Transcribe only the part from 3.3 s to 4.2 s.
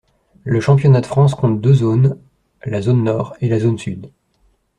et la zone sud.